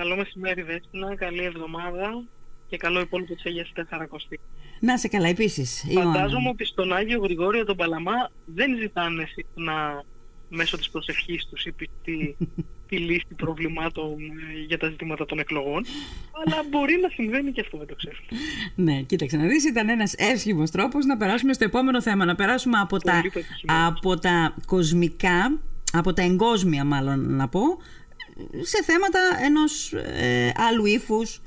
[0.00, 2.24] Καλό μεσημέρι Δέσποινα, καλή εβδομάδα
[2.68, 4.40] και καλό υπόλοιπο της Αγίας Τεσσαρακοστή.
[4.80, 5.86] Να σε καλά επίσης.
[5.94, 10.04] Φαντάζομαι ότι στον Άγιο Γρηγόριο τον Παλαμά δεν ζητάνε συχνά
[10.48, 11.72] μέσω της προσευχής τους ή
[12.04, 12.34] τη,
[12.88, 15.84] τη λύση προβλημάτων ε, για τα ζητήματα των εκλογών
[16.44, 18.16] αλλά μπορεί να συμβαίνει και αυτό δεν το ξέρω.
[18.74, 22.78] Ναι, κοίταξε να δεις ήταν ένας εύσχυμος τρόπος να περάσουμε στο επόμενο θέμα να περάσουμε
[22.78, 23.22] από, τα,
[23.86, 25.60] από τα κοσμικά
[25.92, 27.60] από τα εγκόσμια μάλλον να πω
[28.60, 31.40] σε θέματα ενός ε, άλλου ύφους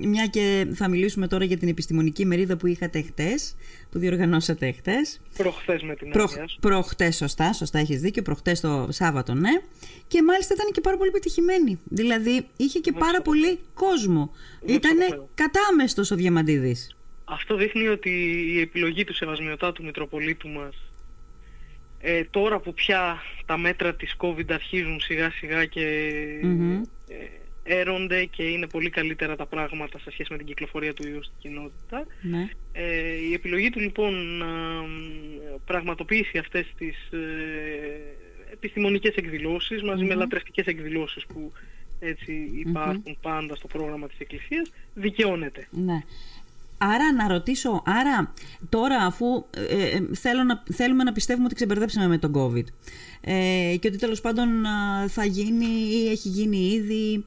[0.00, 3.56] μια και θα μιλήσουμε τώρα για την επιστημονική μερίδα που είχατε χτες,
[3.90, 5.20] που διοργανώσατε χτες.
[5.36, 6.28] Προχτές με την Προ,
[6.60, 9.50] Προχτές, σωστά, σωστά έχεις δίκιο, προχτές το Σάββατο, ναι.
[10.06, 11.78] Και μάλιστα ήταν και πάρα πολύ πετυχημένη.
[11.84, 14.30] Δηλαδή είχε και πάρα πολύ κόσμο.
[14.66, 14.98] Ήταν
[15.34, 16.96] κατάμεστος ο Διαμαντίδης.
[17.24, 18.10] Αυτό δείχνει ότι
[18.54, 20.74] η επιλογή του Σεβασμιωτάτου Μητροπολίτου μας
[22.06, 25.86] ε, τώρα που πια τα μέτρα της COVID αρχίζουν σιγά σιγά και
[27.62, 31.34] έρονται και είναι πολύ καλύτερα τα πράγματα σε σχέση με την κυκλοφορία του ιού στην
[31.38, 32.06] κοινότητα.
[32.20, 32.48] Ναι.
[32.72, 34.46] Ε, η επιλογή του λοιπόν να
[35.64, 37.18] πραγματοποιήσει αυτές τις ε,
[38.52, 41.52] επιστημονικές εκδηλώσεις με λατρευτικές εκδηλώσεις που
[42.00, 42.62] έτσι
[43.20, 45.68] πάντα στο πρόγραμμα της Εκκλησίας δικαιώνεται.
[45.70, 46.02] Ναι.
[46.78, 48.32] Άρα να ρωτήσω, άρα
[48.68, 52.64] τώρα αφού ε, ε, θέλω να, θέλουμε να πιστεύουμε ότι ξεμπερδέψαμε με τον COVID
[53.20, 54.48] ε, και ότι τέλος πάντων
[55.08, 57.24] θα γίνει ή έχει γίνει ήδη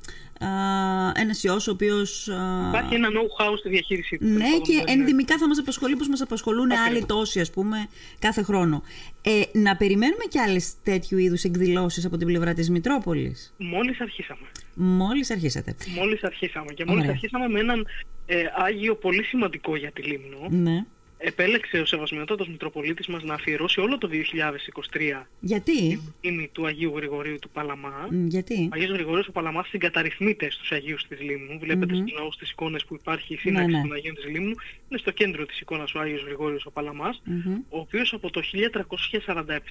[1.16, 2.28] ένας ιός ο οποίος.
[2.68, 4.26] Υπάρχει ένα know-how στη διαχείρισή του.
[4.26, 7.88] Ναι, και ενδυμικά θα μας απασχολεί όπως μας απασχολούν άλλοι τόσοι, ας πούμε,
[8.20, 8.84] κάθε χρόνο.
[9.22, 14.48] Ε, να περιμένουμε κι άλλες τέτοιου είδους εκδηλώσεις από την πλευρά της Μητρόπολης; Μόλις αρχίσαμε.
[14.74, 15.76] Μόλις αρχίσατε.
[15.96, 16.74] Μόλις αρχίσαμε.
[16.74, 17.88] Και μόλις αρχίσαμε με έναν
[18.26, 20.48] ε, Άγιο πολύ σημαντικό για τη Λίμνο.
[20.50, 20.86] Ναι
[21.18, 27.40] επέλεξε ο Σεβασμιότατος Μητροπολίτης μας να αφιερώσει όλο το 2023 γιατί; την του Αγίου Γρηγορίου
[27.40, 28.08] του Παλαμά.
[28.28, 31.60] γιατί; Ο Αγίος Γρηγορίος του Παλαμά συγκαταρρυθμείται στους Αγίους της Λίμνου.
[31.60, 31.98] Βλέπετε mm-hmm.
[31.98, 33.84] στους ναούς τις εικόνες που υπάρχει η σύναξη ναι, ναι.
[33.84, 34.56] των Αγίων της Λίμνου.
[34.90, 37.22] Είναι στο κέντρο της εικόνας ο Άγιος Γρηγόριος ο παλαμας
[37.70, 38.42] ο οποίος από το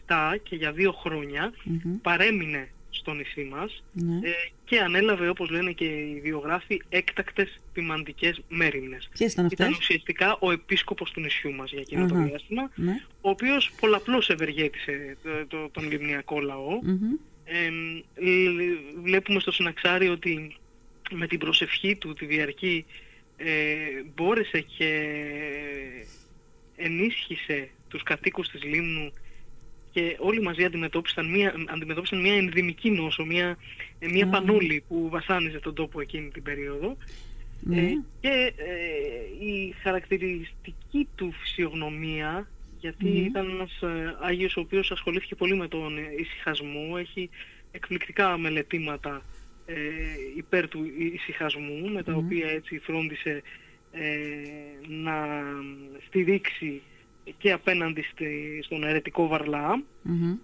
[0.07, 1.53] 1347 και για δύο χρόνια
[2.03, 4.29] παρέμεινε στο νησί μας ναι.
[4.29, 4.33] ε,
[4.65, 9.09] και ανέλαβε όπως λένε και οι βιογράφοι έκτακτες ποιμαντικές μέρημνες.
[9.13, 13.03] Ποιες ήταν αυτές; Ήταν ουσιαστικά ο επίσκοπος του νησιού μας για εκείνο το διάστημα, ναι.
[13.21, 15.17] ο οποίος πολλαπλώς ευεργέτησε
[15.49, 16.39] το, τον λιμνιακό
[17.45, 17.71] Ε,
[19.03, 20.57] βλέπουμε στο συναξάρι ότι
[21.11, 22.85] με την προσευχή του τη διαρκή
[23.37, 23.47] ε,
[24.15, 24.91] μπόρεσε και
[26.77, 29.13] ενίσχυσε τους κατοίκους της Λίμνου
[29.97, 33.57] και όλοι μαζί αντιμετώπισαν μια, αντιμετώπισαν μια ενδυμική νόσο, μια,
[34.11, 36.97] μια πανούλη που βασάνιζε τον τόπο εκείνη την περίοδο.
[37.61, 37.81] Ναι.
[37.81, 42.49] Ε, και ε, η χαρακτηριστική του φυσιογνωμία,
[42.81, 47.31] γιατί ήταν ένας ε, Άγιος ο οποίος ασχολήθηκε πολύ με τον ησυχασμό, έχει
[47.71, 49.23] εκπληκτικά μελετήματα
[49.67, 49.75] ε,
[50.37, 53.43] υπέρ του ησυχασμού, με τα οποία έτσι φρόντισε
[54.89, 55.17] να
[56.07, 56.83] στηρίξει
[57.39, 59.29] και απέναντι στη, στον αιρετικό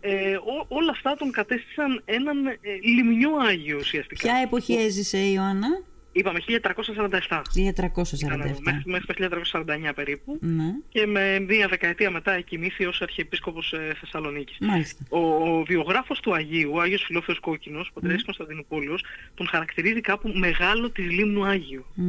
[0.00, 0.36] ε,
[0.68, 4.28] όλα αυτά τον κατέστησαν έναν ε, λιμνιό Άγιο ουσιαστικά.
[4.28, 5.68] Ποια εποχή έζησε η Ιωάννα;
[6.12, 7.42] Είπαμε 1347.
[7.54, 8.58] 1347.
[8.60, 10.38] Μέχρι, μέχρι το 1949 περίπου.
[10.40, 10.74] Ναι.
[10.88, 14.56] Και με μία δεκαετία μετά εκοιμήθη ως Αρχιεπίσκοπος ε, Θεσσαλονίκης.
[14.60, 15.04] Μάλιστα.
[15.08, 18.24] Ο, ο βιογράφος του Αγίου, ο Άγιος Φιλόφεος Κόκκινος, ο Πατέρης mm.
[18.24, 21.84] Κωνσταντινούπολιος, τον χαρακτηρίζει κάπου μεγάλο της Λίμνου Άγιο.
[21.96, 22.00] Mm.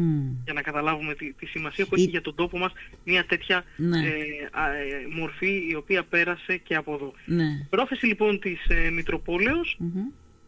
[0.44, 2.72] Για να καταλάβουμε τη, τη σημασία που έχει για τον τόπο μας
[3.04, 3.98] μια τέτοια ναι.
[3.98, 7.14] ε, ε, μορφή η οποία πέρασε και από εδώ.
[7.26, 7.68] Ναι.
[7.70, 9.78] Πρόθεση λοιπόν της ε, μητροπολεως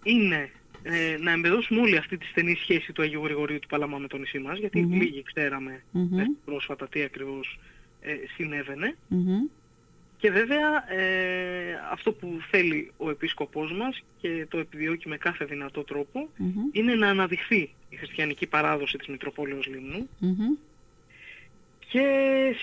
[0.03, 0.49] είναι
[0.88, 4.18] ε, να εμπεδώσουμε όλη αυτή τη στενή σχέση του Αγίου Γρηγορίου του Παλαμά με το
[4.18, 4.97] νησί μας, γιατί mm-hmm.
[4.97, 5.84] λίγοι ξέραμε
[6.46, 7.59] πρόσφατα τι ακριβώς
[8.01, 8.96] ε, συνεβαινε
[10.18, 15.84] Και βέβαια ε, αυτό που θέλει ο επίσκοπός μας και το επιδιώκει με κάθε δυνατό
[15.84, 16.29] τρόπο
[16.72, 20.09] είναι να αναδειχθεί η χριστιανική παράδοση της Μητροπόλεως Λίμνου.
[21.90, 22.07] Και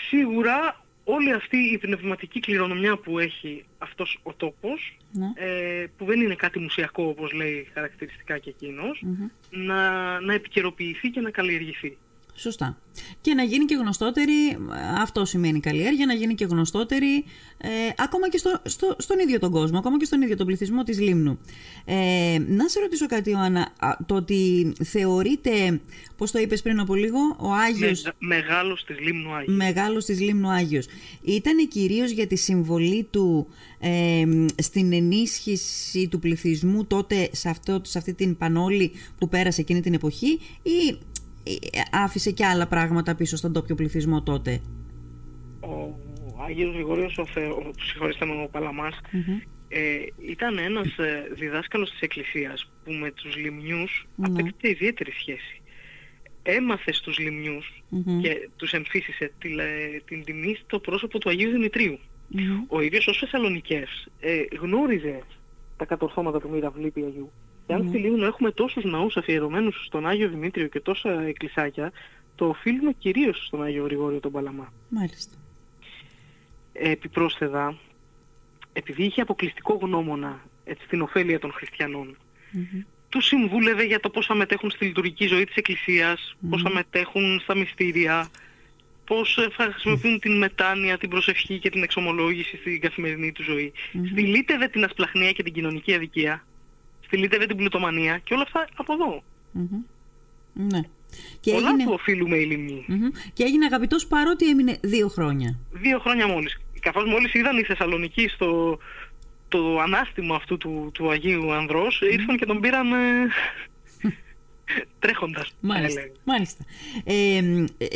[0.09, 0.82] σίγουρα
[1.15, 5.27] όλη αυτή η πνευματική κληρονομιά που έχει αυτός ο τόπος, ναι.
[5.35, 9.05] ε, που δεν είναι κάτι μουσιακό όπως λέει χαρακτηριστικά και εκεινος
[9.51, 11.97] να, να επικαιροποιηθεί και να καλλιεργηθεί.
[12.35, 12.79] Σωστά.
[13.21, 14.59] Και να γίνει και γνωστότερη,
[15.01, 17.25] αυτό σημαίνει καλλιέργεια, να γίνει και γνωστότερη
[17.59, 20.83] ε, ακόμα και στο, στο, στον ίδιο τον κόσμο, ακόμα και στον ίδιο τον πληθυσμό
[20.83, 21.39] της Λίμνου.
[21.85, 23.73] Ε, να σε ρωτήσω κάτι, Ιωάννα,
[24.07, 25.81] το ότι θεωρείται,
[26.17, 28.03] πώς το είπες πριν από λίγο, ο Άγιος...
[28.03, 29.57] Με, μεγάλος της Λίμνου Άγιος.
[29.57, 30.87] Μεγάλος της Λίμνου Άγιος.
[31.23, 33.47] Ήταν κυρίως για τη συμβολή του
[33.79, 34.25] ε,
[34.57, 39.95] στην ενίσχυση του πληθυσμού τότε σε, αυτό, σε αυτή την πανόλη που πέρασε εκείνη την
[39.95, 40.99] εποχή ή
[41.93, 44.61] άφησε και άλλα πράγματα πίσω στον τόπιο πληθυσμό τότε.
[45.61, 45.95] Ο
[46.45, 49.01] Άγιος Γρηγορίος, ο, Θεό, ο, συγχωρήστε με, ο παλαμας
[49.69, 54.25] ε, ήταν ένας ε, διδάσκαλος της Εκκλησίας που με τους λιμνιούς mm.
[54.27, 55.63] απέκτησε ιδιαίτερη σχέση.
[56.43, 57.83] Έμαθε στους λιμνιους
[58.21, 59.61] και τους εμφύσισε την,
[60.05, 61.51] την τιμή στο πρόσωπο του Αγίου
[62.69, 65.23] Ο ίδιος ως Θεσσαλονικές ε, γνώριζε
[65.77, 67.33] τα κατορθώματα του Μυραβλήπη Αγίου.
[67.67, 71.93] Και αν στη Λίμνο έχουμε τόσους ναούς αφιερωμένους στον Άγιο Δημήτριο και τόσα εκκλησάκια,
[72.35, 74.73] το οφείλουμε κυρίως στον Άγιο Γρηγόριο τον Παλαμά.
[74.89, 75.37] Μάλιστα.
[76.73, 77.79] Επιπρόσθετα,
[78.73, 82.85] επειδή είχε αποκλειστικό γνώμονα έτσι, την ωφέλεια των χριστιανών, mm-hmm.
[83.09, 86.47] του συμβούλευε για το πώς θα μετέχουν στη λειτουργική ζωή της Εκκλησίας, mm-hmm.
[86.51, 88.29] πώς θα μετέχουν στα μυστήρια,
[89.07, 93.73] πώς θα χρησιμοποιούν την μετάνοια, την προσευχή και την εξομολόγηση στην καθημερινή του ζωή.
[93.75, 94.07] Mm-hmm.
[94.11, 96.47] Στυλίτευε την ασπλαχνία και την κοινωνική αδικία,
[97.13, 99.23] στυλίτευε την πλουτομανία και όλα αυτά από εδώ.
[100.53, 100.81] Ναι.
[101.41, 101.85] Και Πολλά έγινε...
[101.85, 102.85] του οφείλουμε η λιμνη
[103.33, 105.59] Και έγινε αγαπητός παρότι έμεινε δύο χρόνια.
[105.71, 108.79] Δύο χρόνια μόλις καθώς μόλις είδαν οι Θεσσαλονικοί στο
[109.49, 113.29] το ανάστημα αυτού του, του Αγίου Ανδρός, ήρθαν και τον πήραν ε,
[114.99, 115.55] τρέχοντας.
[115.61, 116.01] Μάλιστα.
[116.25, 116.65] μάλιστα.
[117.05, 117.87] Ε, ε,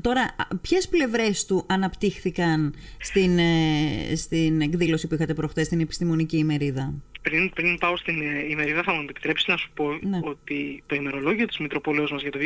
[0.00, 6.94] τώρα, ποιες πλευρές του αναπτύχθηκαν στην, ε, στην εκδήλωση που είχατε προχτές, στην επιστημονική ημερίδα;
[7.22, 10.20] Πριν, πριν πάω στην ε, ημερίδα θα μου επιτρέψεις να σου πω ναι.
[10.22, 12.38] ότι το ημερολόγιο της Μητροπολέως μας για το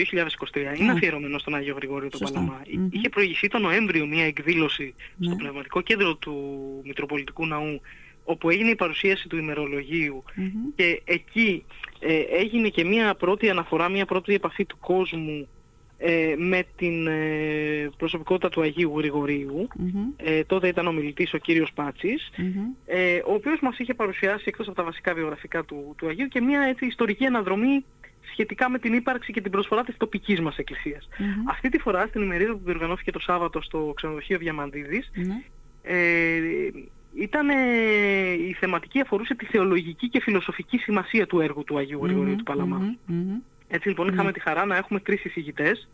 [0.53, 2.63] 2023 είναι αφιερωμένο στον Άγιο Γρηγόριο του Παλαμά.
[2.91, 5.37] Είχε προηγηθεί το Νοέμβριο μια εκδήλωση στο ναι.
[5.37, 6.35] Πνευματικό Κέντρο του
[6.85, 7.81] Μητροπολιτικού Ναού
[8.25, 10.25] όπου έγινε η παρουσίαση του ημερολογίου
[10.77, 11.65] και εκεί
[12.01, 15.49] ε, έγινε και μια πρώτη αναφορά, μια πρώτη επαφή του κόσμου
[15.99, 18.93] ε, με την ε, προσωπικότητα του Αγίου
[20.17, 21.73] Ε, τότε ήταν ο μιλητής ο κύριος
[22.85, 26.41] ε, ο οποίος μας είχε παρουσιάσει εκτός από τα βασικά βιογραφικά του, του Αγίου και
[26.41, 27.85] μια έτσι, ιστορική αναδρομή
[28.31, 31.09] σχετικά με την ύπαρξη και την προσφορά της τοπικής μας εκκλησίας.
[31.49, 35.11] Αυτή τη φορά στην ημερίδα που διοργανώθηκε το Σάββατο στο ξενοδοχείο Διαμαντίδης
[35.83, 36.41] ε,
[37.19, 37.49] ήταν,
[38.49, 42.97] η θεματική αφορούσε τη θεολογική και φιλοσοφική σημασία του έργου του Αγίου Γρηγορίου του Παλαμά.
[43.69, 45.89] Έτσι λοιπόν είχαμε τη χαρά να έχουμε τρεις εισηγητές.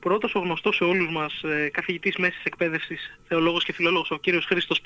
[0.00, 4.44] Πρώτος ο γνωστός σε όλους μας ε, καθηγητής μέσης εκπαίδευσης, θεολόγος και φιλόλογος, ο κύριος
[4.44, 4.80] Χρήστος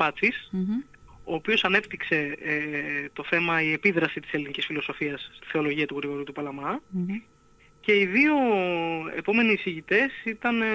[1.25, 6.25] ο οποίος ανέπτυξε ε, το θέμα η επίδραση της ελληνικής φιλοσοφίας στη θεολογία του Γρηγορίου
[6.25, 6.81] του παλαμα
[7.81, 8.35] Και οι δύο
[9.17, 10.67] επόμενοι εισηγητές ήταν ε,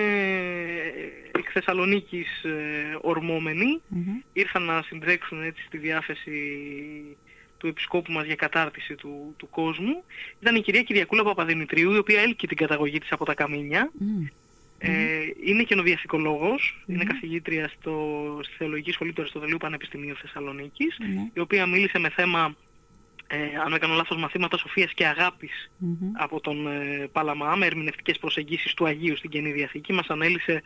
[1.32, 3.82] εκ Θεσσαλονίκης ε, ορμομενοι
[4.34, 6.32] ήρθαν να συντρέξουν έτσι στη διάθεση
[7.58, 10.04] του επισκόπου μας για κατάρτιση του, του κόσμου.
[10.40, 13.92] Ήταν η κυρία Κυριακούλα Παπαδημητρίου, η οποία έλκει την καταγωγή της από τα Καμίνια.
[14.78, 14.92] Ε,
[15.44, 20.98] είναι καινοδιαθηκολόγος, είναι καθηγήτρια στο, στη Θεολογική Σχολή του Αριστοτελείου Πανεπιστημίου Θεσσαλονίκης,
[21.34, 22.56] η οποία μίλησε με θέμα,
[23.34, 25.72] ε, αν δεν κάνω λάθος, μαθήματα σοφίας και αγάπης
[26.14, 29.94] από τον ε, Παλαμά, με ερμηνευτικές προσεγγίσεις του Αγίου στην Καινή Διαθήκη.
[29.94, 30.62] Μας ανέλησε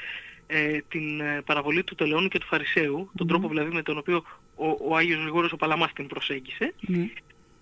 [0.48, 4.24] ε, την ε, παραβολή του Τελεόνου και του Φαρισαίου, τον τρόπο δηλαδή με τον οποίο
[4.56, 6.74] ο, ο Άγιος Γρηγόριος ο Παλαμάς την προσέγγισε.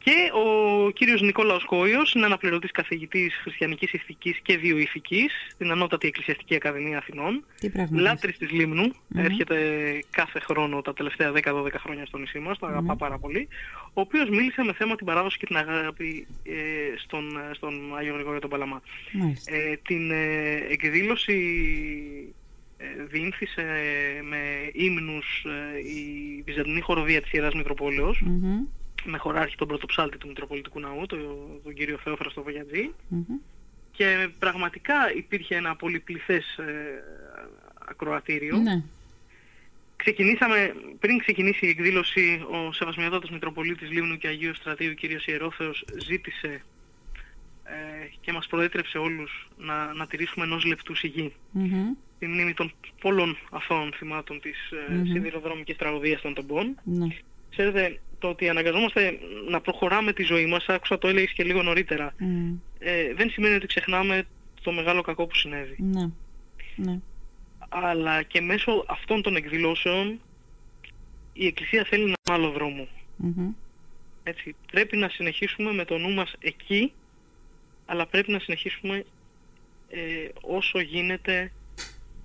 [0.05, 6.55] Και ο κύριος Νικόλαος Κόιος είναι αναπληρωτής καθηγητής χριστιανικής ηθικής και βιοειθικής στην Ανώτατη Εκκλησιαστική
[6.55, 7.43] Ακαδημία Αθηνών.
[7.91, 9.57] Λάτρης της λιμνου έρχεται
[10.09, 13.47] κάθε χρόνο τα τελευταία 10-12 χρόνια στο νησί μας, το αγαπά πάρα πολύ.
[13.93, 16.53] Ο οποίος μίλησε με θέμα την παράδοση και την αγάπη ε,
[16.97, 18.81] στον, στον Άγιο Γρηγόριο τον Παλαμά.
[19.45, 21.37] Ε, την ε, εκδήλωση
[22.77, 23.63] ε, διήνθησε
[24.29, 27.53] με ύμνους ε, η Βυζαντινή χοροδία της Ιεράς
[29.05, 31.19] με χωράρχη τον πρωτοψάλτη του Μητροπολιτικού Ναού, τον,
[31.63, 32.91] τον κύριο Θεόφραστο Βογιατζή.
[33.91, 37.03] Και πραγματικά υπήρχε ένα πολυπληθές ε,
[37.89, 38.57] ακροατήριο.
[38.57, 38.83] Ναι.
[39.95, 46.63] Ξεκινήσαμε, πριν ξεκινήσει η εκδήλωση, ο Σεβασμιότατος Μητροπολίτης Λίμνου και Αγίου Στρατείου, κύριος Ιερόθεος, ζήτησε
[47.63, 51.33] ε, και μας προέτρεψε όλους να, να τηρήσουμε ενός λεπτού σιγή.
[51.55, 51.97] Mm-hmm.
[52.19, 52.71] Τη μνήμη των
[53.01, 55.05] πολλών αθώων θυμάτων της mm-hmm.
[55.07, 56.75] ε, σιδηροδρομικής τραγωδίας των τομπών.
[56.75, 57.24] Mm-hmm.
[57.50, 59.19] Ξέρετε, το ότι αναγκαζόμαστε
[59.50, 62.57] να προχωράμε τη ζωή μας, άκουσα το έλεγες και λίγο νωρίτερα, mm.
[62.79, 64.25] ε, δεν σημαίνει ότι ξεχνάμε
[64.62, 65.75] το μεγάλο κακό που συνέβη.
[65.77, 66.10] Ναι.
[66.75, 67.00] ναι.
[67.69, 70.19] Αλλά και μέσω αυτών των εκδηλώσεων
[71.34, 72.88] η Εκκλησία θέλει ένα άλλο δρόμο.
[73.24, 73.53] Mm-hmm.
[74.24, 76.93] Έτσι, πρέπει να συνεχίσουμε με το νου μας εκεί,
[77.86, 79.05] αλλά πρέπει να συνεχίσουμε
[79.89, 81.51] ε, όσο γίνεται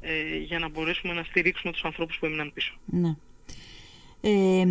[0.01, 2.75] ε, για να μπορέσουμε να στηρίξουμε τους ανθρώπους που έμειναν πίσω.
[2.85, 3.17] Ναι.
[4.21, 4.65] Ε,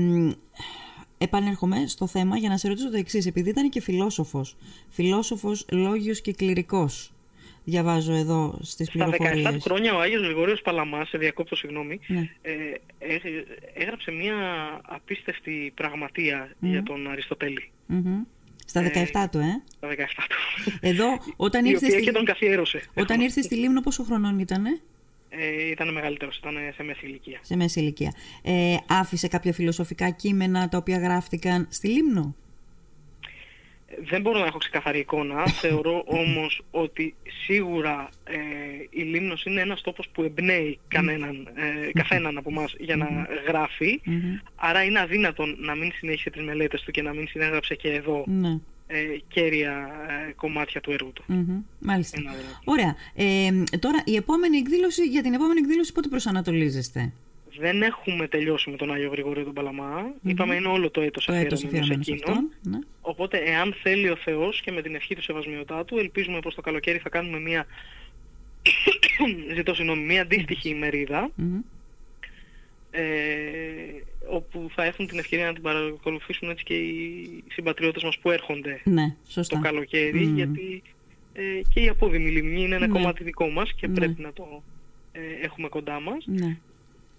[1.19, 4.55] επανέρχομαι στο θέμα για να σε ρωτήσω το εξής, επειδή ήταν και φιλόσοφος,
[4.89, 7.13] φιλόσοφος, λόγιος και κληρικός.
[7.63, 9.39] Διαβάζω εδώ στις πληροφορίες.
[9.39, 12.29] Στα 17 χρόνια ο Άγιος Γρηγορίος Παλαμάς, σε διακόπτω συγγνώμη, ναι.
[12.41, 12.51] ε,
[13.73, 14.35] έγραψε μια
[14.85, 17.71] απίστευτη πραγματεία για τον Αριστοτέλη.
[18.65, 19.93] Στα 17 ε, του, ε; Στα 17
[20.29, 20.71] του.
[20.79, 22.01] Εδώ, όταν ήρθε, στη...
[22.01, 22.83] και τον καθιέρωσε.
[22.93, 24.79] Όταν ήρθε στη Λίμνο πόσο χρονών ήτανε;
[25.29, 27.39] Ε, ήταν μεγαλύτερος, ήταν σε μέση ηλικία.
[27.41, 28.13] Σε μέση ηλικία.
[28.43, 32.35] Ε, άφησε κάποια φιλοσοφικά κείμενα τα οποία γράφτηκαν στη Λίμνο;
[34.09, 35.47] Δεν μπορώ να έχω ξεκαθαρή εικόνα.
[35.61, 38.37] Θεωρώ όμως ότι σίγουρα ε,
[38.89, 43.07] η Λίμνος είναι ένας τόπος που εμπνέει κανέναν, ε, καθέναν από εμάς για να
[43.47, 44.01] γράφει.
[44.55, 48.23] Άρα είναι αδύνατον να μην συνέχισε τις μελέτες του και να μην συνέγραψε και εδώ
[48.27, 48.47] Ναι.
[48.49, 48.59] ε,
[49.27, 49.89] κέρια
[50.29, 51.23] ε, κομμάτια του έργου του.
[51.27, 52.17] Μμμ, Μάλιστα.
[52.19, 52.61] Ένα δράμα.
[52.63, 52.95] Ωραία.
[53.15, 57.11] Ε, τώρα, η επόμενη εκδήλωση, για την επόμενη εκδήλωση πότε προσανατολίζεστε;
[57.59, 61.33] Δεν έχουμε τελειώσει με τον Άγιο Γρηγορίο τον παλαμα Είπαμε είναι όλο το έτος Το
[61.33, 62.37] έτος αφιερωμένος σε αφιερωμένος σε εκείνον.
[62.37, 62.71] αυτόν.
[62.71, 62.79] Ναι.
[63.01, 66.61] Οπότε, εάν θέλει ο Θεός και με την ευχή του σεβασμιωτά του, ελπίζουμε πως το
[66.61, 67.65] καλοκαίρι θα κάνουμε μια,
[69.55, 71.59] ζητώ συγγνώμη, μια αντίστοιχη ημερίδα, Μμμ.
[72.91, 73.01] Ε,
[74.29, 78.81] όπου θα έχουν την ευκαιρία να την παρακολουθήσουν έτσι και οι συμπατριώτες μας που έρχονται
[78.83, 79.55] Ναι, σωστά.
[79.55, 80.35] το καλοκαίρι, Μμμ.
[80.35, 80.81] γιατί
[81.33, 81.41] ε,
[81.73, 82.93] και η απόδημη λιμνή είναι ένα Ναι.
[82.93, 83.93] κομμάτι δικό μας και Ναι.
[83.93, 84.63] πρέπει να το
[85.11, 86.25] ε, έχουμε κοντά μας.
[86.27, 86.57] Ναι.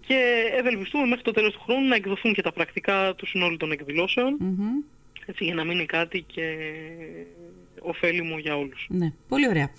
[0.07, 3.71] Και ευελπιστούμε μέχρι το τέλος του χρόνου να εκδοθούν και τα πρακτικά του συνόλου των
[3.71, 4.83] εκδηλώσεων, Μμμ.
[5.25, 6.55] έτσι, για να μείνει κάτι και
[7.81, 8.85] ωφέλιμο για όλους.
[8.89, 9.13] Ναι.
[9.27, 9.69] Πολύ ωραία.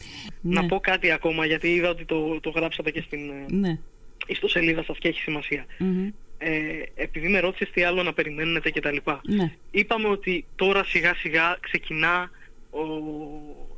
[0.40, 0.68] Να Ναι.
[0.68, 3.78] πω κάτι ακόμα, γιατί είδα ότι το, το γράψατε και στην ε, Ναι.
[4.26, 5.66] Ιστοσελίδα σας και έχει σημασία.
[5.78, 6.08] Μμμ.
[6.38, 8.96] Ε, επειδή με ρώτησες τι άλλο να περιμένετε κτλ.
[9.22, 9.52] Ναι.
[9.70, 12.30] Είπαμε ότι τώρα σιγά σιγά ξεκινά
[12.70, 12.80] ο,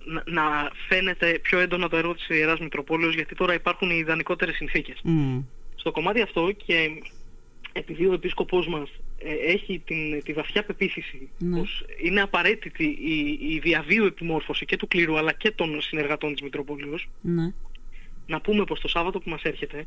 [0.05, 4.55] να, να φαίνεται πιο έντονα το έργο της Ιεράς Μητροπόλεως γιατί τώρα υπάρχουν οι ιδανικότερες
[4.55, 5.01] συνθήκες.
[5.05, 5.41] Μμ.
[5.75, 7.03] Στο κομμάτι αυτό και
[7.73, 11.59] επειδή ο επίσκοπός μας ε, έχει την, τη βαθιά πεποίθηση Ναι.
[11.59, 16.43] πως είναι απαραίτητη η, η διαβίου επιμόρφωση και του κλήρου αλλά και των συνεργατών της
[16.43, 17.53] Μητροπολίως Ναι.
[18.27, 19.87] να πούμε πως το Σάββατο που μας έρχεται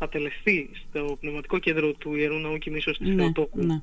[0.00, 0.06] Ναι.
[0.06, 3.14] θα τελεστεί στο πνευματικό κέντρο του Ιερού Ναού Κοιμήσεως της Ναι.
[3.22, 3.82] Θεοτόκου Ναι.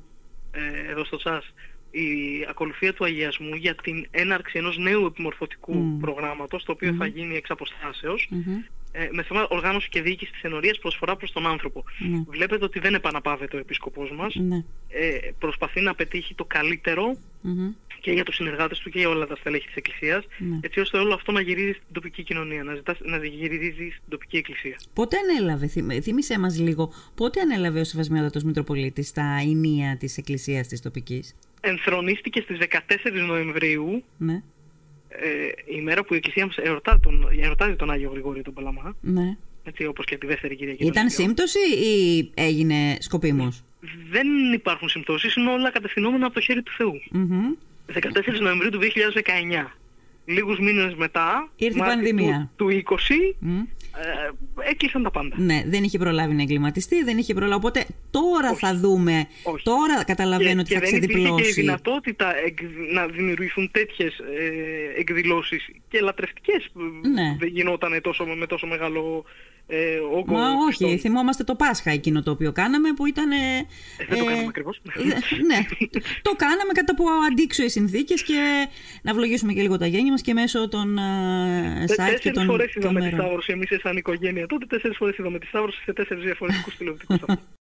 [0.50, 1.52] ε, εδώ στο ΤΣΑΣ
[1.90, 2.06] η
[2.48, 5.98] ακολουθία του αγιασμού για την έναρξη ενός νέου επιμορφωτικού Μμ.
[6.00, 8.56] προγράμματος το οποιο θα γίνει εξ αποστάσεως Μμμ.
[8.92, 11.84] ε, με θέμα οργάνωση και διοίκηση της ενορίας προσφορά προς τον άνθρωπο.
[11.98, 12.22] Ναι.
[12.28, 14.34] Βλέπετε ότι δεν επαναπάβεται ο επίσκοπός μας.
[14.34, 14.64] Ναι.
[14.88, 17.70] Ε, προσπαθεί να πετύχει το καλύτερο Μμμ.
[18.00, 20.58] Και για τους συνεργάτες του και για όλα τα στελέχη της Εκκλησίας Ναι.
[20.60, 24.36] έτσι ώστε όλο αυτό να γυρίζει στην τοπική κοινωνία, να, ζητά, να γυρίζει στην τοπική
[24.36, 24.76] Εκκλησία.
[24.92, 30.66] Πότε ανέλαβε, θυμ- θύμισέ μας λίγο, πότε ανέλαβε ο Σεβασμιότατος Μητροπολίτης τα ενία της Εκκλησίας
[30.68, 34.42] της τοπικής; Ενθρονίστηκε στις 14 Νοεμβρίου Ναι.
[35.08, 38.96] ε, η μέρα που η Εκκλησία μας εορτά τον, εορτάζει τον Άγιο Γρηγόριο τον Παλαμά
[39.00, 39.36] Ναι.
[39.64, 41.26] έτσι όπως και τη δεύτερη Κυριακή των Ήταν Αγιών.
[41.26, 43.62] σύμπτωση ή έγινε σκοπίμως;
[44.10, 47.00] Δεν υπάρχουν συμπτώσεις, είναι όλα κατευθυνόμενα από το χέρι του Θεού.
[47.10, 47.52] Μμμ.
[47.92, 49.72] 14 Νοεμβρίου του 2019.
[50.24, 52.50] Λίγους μήνες μετά, Ήρθε η Μάρτη πανδημία.
[52.56, 53.58] Του, του 20, Μμ.
[53.58, 53.64] ε,
[54.70, 55.36] έκλεισαν τα πάντα.
[55.38, 57.54] Ναι, δεν είχε προλάβει να εγκληματιστεί, δεν είχε προλάβει.
[57.54, 58.58] Οπότε τώρα Όχι.
[58.66, 59.64] θα δούμε, Όχι.
[59.64, 61.60] τώρα καταλαβαίνω ότι και θα δεν υπήρχε και η ξεδιπλώσει.
[61.60, 62.60] δυνατότητα εκ-
[62.92, 67.36] να δημιουργηθούν τέτοιες ε, εκδηλώσεις και λατρευτικές που Ναι.
[67.38, 69.24] δεν γινόταν τόσο, με τόσο μεγάλο
[69.70, 70.32] ε, όγκο.
[70.32, 70.98] Μα όχι, πιστών.
[70.98, 73.30] θυμόμαστε το Πάσχα εκείνο το οποίο κάναμε που ήταν.
[73.30, 73.36] Ε,
[73.98, 74.80] Ε, δεν το κάναμε ακριβώς.
[74.96, 75.02] ε,
[75.46, 75.58] ναι,
[76.22, 78.68] το κάναμε κατά από αντίξωες συνθήκες και
[79.02, 82.32] να ευλογήσουμε και λίγο τα γένια μας και μέσω των ε, Τε- site και Τέσσερις
[82.32, 83.20] των, φορές των είδαμε τη μέρων.
[83.20, 87.44] Σταύρωση εμείς σαν οικογένεια τότε, τέσσερις φορές είδαμε τη Σταύρωση σε τέσσερις διαφορετικούς τηλεοπτικούς σταθμούς.